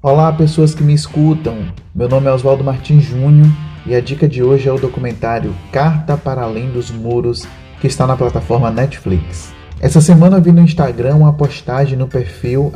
Olá, 0.00 0.32
pessoas 0.32 0.76
que 0.76 0.84
me 0.84 0.94
escutam. 0.94 1.56
Meu 1.92 2.08
nome 2.08 2.28
é 2.28 2.32
Oswaldo 2.32 2.62
Martins 2.62 3.02
Júnior 3.02 3.48
e 3.84 3.96
a 3.96 4.00
dica 4.00 4.28
de 4.28 4.44
hoje 4.44 4.68
é 4.68 4.72
o 4.72 4.78
documentário 4.78 5.52
Carta 5.72 6.16
para 6.16 6.42
Além 6.42 6.70
dos 6.70 6.88
Muros, 6.88 7.48
que 7.80 7.88
está 7.88 8.06
na 8.06 8.16
plataforma 8.16 8.70
Netflix. 8.70 9.52
Essa 9.80 10.00
semana 10.00 10.38
vi 10.38 10.52
no 10.52 10.60
Instagram 10.60 11.16
uma 11.16 11.32
postagem 11.32 11.98
no 11.98 12.06
perfil 12.06 12.72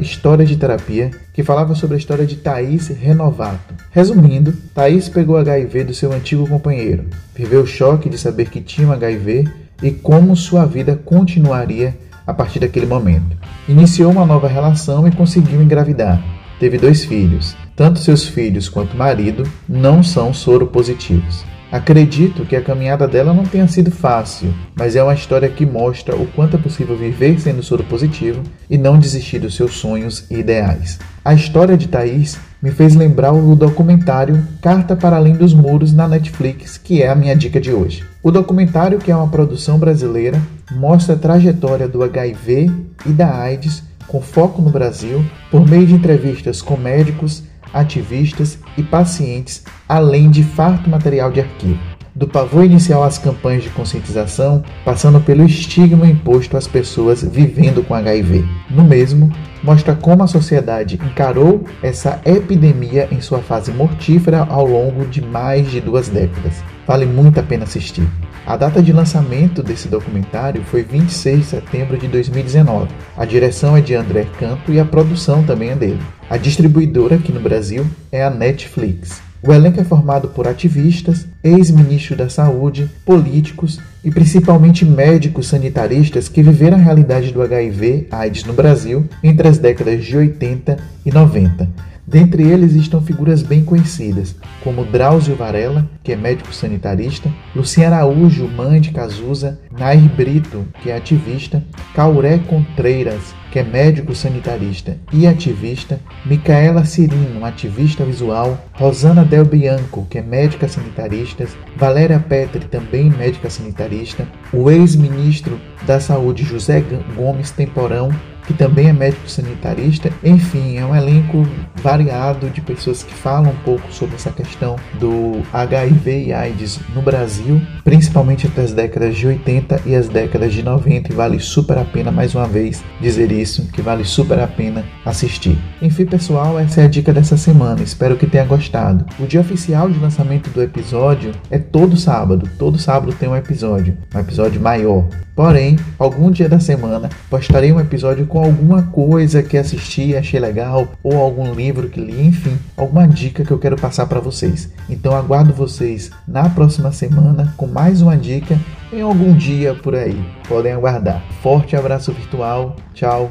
História 0.00 0.44
de 0.44 0.56
Terapia 0.56 1.12
que 1.32 1.44
falava 1.44 1.76
sobre 1.76 1.94
a 1.94 1.98
história 1.98 2.26
de 2.26 2.34
Thaís 2.34 2.88
Renovato. 2.88 3.72
Resumindo, 3.92 4.52
Thaís 4.74 5.08
pegou 5.08 5.36
HIV 5.36 5.84
do 5.84 5.94
seu 5.94 6.12
antigo 6.12 6.48
companheiro, 6.48 7.04
viveu 7.32 7.62
o 7.62 7.66
choque 7.66 8.10
de 8.10 8.18
saber 8.18 8.50
que 8.50 8.60
tinha 8.60 8.88
um 8.88 8.92
HIV 8.92 9.48
e 9.84 9.92
como 9.92 10.34
sua 10.34 10.66
vida 10.66 10.96
continuaria 10.96 11.96
a 12.26 12.34
partir 12.34 12.58
daquele 12.58 12.86
momento. 12.86 13.36
Iniciou 13.68 14.10
uma 14.10 14.26
nova 14.26 14.48
relação 14.48 15.06
e 15.06 15.12
conseguiu 15.12 15.62
engravidar. 15.62 16.35
Teve 16.58 16.78
dois 16.78 17.04
filhos, 17.04 17.54
tanto 17.74 17.98
seus 17.98 18.26
filhos 18.26 18.68
quanto 18.68 18.96
marido 18.96 19.42
não 19.68 20.02
são 20.02 20.32
soro 20.32 20.66
positivos. 20.66 21.44
Acredito 21.70 22.46
que 22.46 22.56
a 22.56 22.62
caminhada 22.62 23.06
dela 23.06 23.34
não 23.34 23.44
tenha 23.44 23.66
sido 23.68 23.90
fácil, 23.90 24.54
mas 24.74 24.96
é 24.96 25.02
uma 25.02 25.12
história 25.12 25.48
que 25.48 25.66
mostra 25.66 26.16
o 26.16 26.26
quanto 26.28 26.56
é 26.56 26.58
possível 26.58 26.96
viver 26.96 27.38
sendo 27.40 27.62
soro 27.62 27.84
positivo 27.84 28.42
e 28.70 28.78
não 28.78 28.98
desistir 28.98 29.40
dos 29.40 29.54
seus 29.54 29.74
sonhos 29.74 30.24
e 30.30 30.36
ideais. 30.36 30.98
A 31.24 31.34
história 31.34 31.76
de 31.76 31.88
Thaís 31.88 32.38
me 32.62 32.70
fez 32.70 32.94
lembrar 32.94 33.32
o 33.32 33.54
documentário 33.54 34.42
Carta 34.62 34.96
para 34.96 35.16
Além 35.16 35.34
dos 35.34 35.52
Muros 35.52 35.92
na 35.92 36.08
Netflix, 36.08 36.78
que 36.78 37.02
é 37.02 37.08
a 37.08 37.14
minha 37.14 37.34
dica 37.34 37.60
de 37.60 37.72
hoje. 37.72 38.04
O 38.22 38.30
documentário, 38.30 38.98
que 38.98 39.10
é 39.10 39.16
uma 39.16 39.28
produção 39.28 39.78
brasileira, 39.78 40.40
mostra 40.70 41.14
a 41.14 41.18
trajetória 41.18 41.86
do 41.86 42.02
HIV 42.02 42.70
e 43.04 43.10
da 43.10 43.40
AIDS 43.40 43.82
com 44.06 44.20
foco 44.20 44.62
no 44.62 44.70
Brasil, 44.70 45.24
por 45.50 45.66
meio 45.66 45.86
de 45.86 45.94
entrevistas 45.94 46.62
com 46.62 46.76
médicos, 46.76 47.42
ativistas 47.72 48.58
e 48.76 48.82
pacientes, 48.82 49.64
além 49.88 50.30
de 50.30 50.42
farto 50.42 50.88
material 50.88 51.30
de 51.30 51.40
arquivo. 51.40 51.78
Do 52.14 52.26
pavor 52.26 52.64
inicial 52.64 53.04
às 53.04 53.18
campanhas 53.18 53.62
de 53.62 53.68
conscientização, 53.68 54.64
passando 54.86 55.20
pelo 55.20 55.44
estigma 55.44 56.06
imposto 56.06 56.56
às 56.56 56.66
pessoas 56.66 57.22
vivendo 57.22 57.86
com 57.86 57.94
HIV. 57.94 58.42
No 58.70 58.84
mesmo, 58.84 59.30
mostra 59.62 59.94
como 59.94 60.22
a 60.22 60.26
sociedade 60.26 60.98
encarou 61.04 61.64
essa 61.82 62.18
epidemia 62.24 63.06
em 63.12 63.20
sua 63.20 63.40
fase 63.40 63.70
mortífera 63.70 64.46
ao 64.48 64.66
longo 64.66 65.04
de 65.04 65.20
mais 65.20 65.70
de 65.70 65.78
duas 65.78 66.08
décadas. 66.08 66.64
Vale 66.86 67.04
muito 67.04 67.38
a 67.38 67.42
pena 67.42 67.64
assistir. 67.64 68.08
A 68.46 68.56
data 68.56 68.80
de 68.80 68.92
lançamento 68.92 69.60
desse 69.60 69.88
documentário 69.88 70.62
foi 70.62 70.84
26 70.84 71.40
de 71.40 71.46
setembro 71.46 71.98
de 71.98 72.06
2019. 72.06 72.88
A 73.16 73.24
direção 73.24 73.76
é 73.76 73.80
de 73.80 73.92
André 73.92 74.24
Canto 74.38 74.72
e 74.72 74.78
a 74.78 74.84
produção 74.84 75.42
também 75.42 75.70
é 75.70 75.74
dele. 75.74 76.00
A 76.30 76.36
distribuidora 76.36 77.16
aqui 77.16 77.32
no 77.32 77.40
Brasil 77.40 77.84
é 78.12 78.22
a 78.22 78.30
Netflix. 78.30 79.20
O 79.42 79.52
elenco 79.52 79.80
é 79.80 79.84
formado 79.84 80.28
por 80.28 80.46
ativistas, 80.46 81.26
ex-ministros 81.42 82.16
da 82.16 82.28
saúde, 82.28 82.88
políticos 83.04 83.80
e 84.04 84.12
principalmente 84.12 84.84
médicos 84.84 85.48
sanitaristas 85.48 86.28
que 86.28 86.40
viveram 86.40 86.78
a 86.78 86.80
realidade 86.80 87.32
do 87.32 87.42
HIV/AIDS 87.42 88.44
no 88.44 88.52
Brasil 88.52 89.08
entre 89.24 89.48
as 89.48 89.58
décadas 89.58 90.04
de 90.04 90.16
80 90.16 90.76
e 91.04 91.10
90 91.10 91.68
Dentre 92.06 92.44
eles 92.44 92.74
estão 92.74 93.02
figuras 93.02 93.42
bem 93.42 93.64
conhecidas, 93.64 94.36
como 94.62 94.84
Drauzio 94.84 95.34
Varela, 95.34 95.90
que 96.04 96.12
é 96.12 96.16
médico 96.16 96.54
sanitarista, 96.54 97.28
Luciana 97.54 97.96
Araújo, 97.96 98.46
mãe 98.46 98.80
de 98.80 98.92
Cazuza, 98.92 99.58
Nair 99.76 100.08
Brito, 100.14 100.64
que 100.80 100.90
é 100.90 100.96
ativista, 100.96 101.64
Cauré 101.94 102.38
Contreiras, 102.38 103.34
que 103.50 103.58
é 103.58 103.64
médico 103.64 104.14
sanitarista 104.14 104.96
e 105.12 105.26
ativista, 105.26 105.98
Micaela 106.24 106.84
Cirino, 106.84 107.44
ativista 107.44 108.04
visual, 108.04 108.56
Rosana 108.74 109.24
Del 109.24 109.44
Bianco, 109.44 110.06
que 110.08 110.18
é 110.18 110.22
médica 110.22 110.68
sanitarista, 110.68 111.44
Valéria 111.76 112.20
Petri, 112.20 112.66
também 112.66 113.10
médica 113.10 113.50
sanitarista, 113.50 114.28
o 114.52 114.70
ex-ministro 114.70 115.58
da 115.84 115.98
Saúde 115.98 116.44
José 116.44 116.84
Gomes 117.16 117.50
Temporão, 117.50 118.10
que 118.46 118.54
também 118.54 118.88
é 118.88 118.92
médico 118.92 119.28
sanitarista. 119.28 120.10
Enfim, 120.24 120.76
é 120.76 120.84
um 120.84 120.94
elenco 120.94 121.46
variado 121.76 122.48
de 122.50 122.60
pessoas 122.60 123.02
que 123.02 123.14
falam 123.14 123.50
um 123.50 123.56
pouco 123.64 123.92
sobre 123.92 124.14
essa 124.14 124.30
questão 124.30 124.76
do 124.98 125.42
HIV 125.52 126.26
e 126.26 126.32
AIDS 126.32 126.80
no 126.94 127.02
Brasil, 127.02 127.60
principalmente 127.84 128.46
entre 128.46 128.62
as 128.62 128.72
décadas 128.72 129.16
de 129.16 129.26
80 129.26 129.82
e 129.86 129.94
as 129.94 130.08
décadas 130.08 130.52
de 130.52 130.62
90, 130.62 131.12
e 131.12 131.14
vale 131.14 131.38
super 131.40 131.78
a 131.78 131.84
pena 131.84 132.10
mais 132.10 132.34
uma 132.34 132.46
vez 132.46 132.82
dizer 133.00 133.30
isso, 133.32 133.68
que 133.72 133.82
vale 133.82 134.04
super 134.04 134.38
a 134.38 134.46
pena 134.46 134.84
assistir. 135.04 135.58
Enfim, 135.82 136.06
pessoal, 136.06 136.58
essa 136.58 136.80
é 136.80 136.84
a 136.84 136.88
dica 136.88 137.12
dessa 137.12 137.36
semana. 137.36 137.82
Espero 137.82 138.16
que 138.16 138.26
tenha 138.26 138.44
gostado. 138.44 139.04
O 139.18 139.26
dia 139.26 139.40
oficial 139.40 139.90
de 139.90 139.98
lançamento 139.98 140.50
do 140.50 140.62
episódio 140.62 141.32
é 141.50 141.58
todo 141.58 141.96
sábado. 141.96 142.48
Todo 142.58 142.78
sábado 142.78 143.12
tem 143.12 143.28
um 143.28 143.36
episódio, 143.36 143.96
um 144.14 144.18
episódio 144.18 144.60
maior. 144.60 145.06
Porém, 145.36 145.78
algum 145.98 146.30
dia 146.30 146.48
da 146.48 146.58
semana 146.58 147.10
postarei 147.28 147.70
um 147.70 147.78
episódio 147.78 148.26
com 148.26 148.42
alguma 148.42 148.84
coisa 148.84 149.42
que 149.42 149.58
assisti, 149.58 150.16
achei 150.16 150.40
legal, 150.40 150.88
ou 151.02 151.18
algum 151.18 151.52
livro 151.52 151.90
que 151.90 152.00
li, 152.00 152.26
enfim, 152.26 152.58
alguma 152.74 153.06
dica 153.06 153.44
que 153.44 153.50
eu 153.50 153.58
quero 153.58 153.76
passar 153.76 154.06
para 154.06 154.18
vocês. 154.18 154.70
Então 154.88 155.14
aguardo 155.14 155.52
vocês 155.52 156.10
na 156.26 156.48
próxima 156.48 156.90
semana 156.90 157.52
com 157.58 157.66
mais 157.66 158.00
uma 158.00 158.16
dica 158.16 158.58
em 158.90 159.02
algum 159.02 159.36
dia 159.36 159.74
por 159.74 159.94
aí. 159.94 160.18
Podem 160.48 160.72
aguardar. 160.72 161.22
Forte 161.42 161.76
abraço 161.76 162.12
virtual. 162.12 162.74
Tchau. 162.94 163.30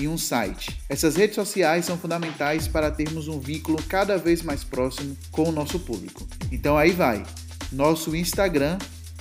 e 0.00 0.08
um 0.08 0.16
site. 0.16 0.80
Essas 0.88 1.16
redes 1.16 1.34
sociais 1.34 1.84
são 1.84 1.98
fundamentais 1.98 2.66
para 2.66 2.90
termos 2.90 3.28
um 3.28 3.38
vínculo 3.38 3.78
cada 3.88 4.16
vez 4.16 4.42
mais 4.42 4.64
próximo 4.64 5.16
com 5.30 5.48
o 5.48 5.52
nosso 5.52 5.78
público. 5.78 6.26
Então 6.50 6.76
aí 6.76 6.90
vai. 6.90 7.22
Nosso 7.70 8.16
Instagram, 8.16 8.78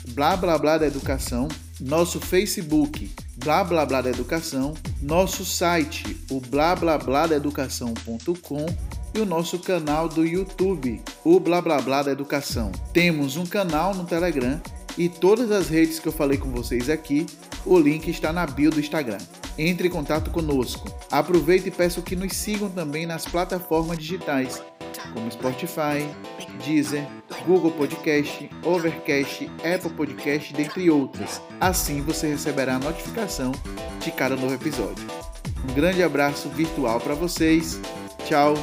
blá 0.09 0.35
blá 0.35 0.57
blá 0.57 0.77
da 0.77 0.87
educação, 0.87 1.47
nosso 1.79 2.19
Facebook, 2.19 3.11
blá 3.35 3.63
blá 3.63 3.85
blá 3.85 4.01
da 4.01 4.09
educação, 4.09 4.73
nosso 5.01 5.45
site, 5.45 6.17
o 6.29 6.39
blá 6.39 6.75
blá 6.75 6.97
blá 6.97 7.27
da 7.27 7.35
educação.com 7.35 8.65
e 9.13 9.19
o 9.19 9.25
nosso 9.25 9.59
canal 9.59 10.07
do 10.07 10.25
YouTube, 10.25 11.01
o 11.23 11.39
blá 11.39 11.61
blá 11.61 11.81
blá 11.81 12.03
da 12.03 12.11
educação. 12.11 12.71
Temos 12.93 13.37
um 13.37 13.45
canal 13.45 13.93
no 13.93 14.05
Telegram 14.05 14.61
e 14.97 15.07
todas 15.07 15.51
as 15.51 15.69
redes 15.69 15.99
que 15.99 16.07
eu 16.07 16.11
falei 16.11 16.37
com 16.37 16.49
vocês 16.51 16.89
aqui, 16.89 17.25
o 17.65 17.77
link 17.77 18.09
está 18.09 18.33
na 18.33 18.45
bio 18.45 18.71
do 18.71 18.79
Instagram. 18.79 19.19
Entre 19.59 19.87
em 19.87 19.91
contato 19.91 20.31
conosco. 20.31 20.89
Aproveite 21.11 21.67
e 21.67 21.71
peço 21.71 22.01
que 22.01 22.15
nos 22.15 22.33
sigam 22.35 22.69
também 22.69 23.05
nas 23.05 23.25
plataformas 23.25 23.97
digitais, 23.97 24.63
como 25.13 25.29
Spotify, 25.31 26.07
Deezer, 26.65 27.05
Google 27.45 27.71
Podcast, 27.71 28.49
Overcast, 28.63 29.49
Apple 29.57 29.91
Podcast, 29.91 30.53
dentre 30.53 30.89
outras. 30.89 31.41
Assim 31.59 32.01
você 32.01 32.27
receberá 32.27 32.75
a 32.75 32.79
notificação 32.79 33.51
de 33.99 34.11
cada 34.11 34.35
novo 34.35 34.53
episódio. 34.53 35.05
Um 35.69 35.73
grande 35.73 36.01
abraço 36.03 36.49
virtual 36.49 36.99
para 36.99 37.15
vocês. 37.15 37.79
Tchau. 38.25 38.53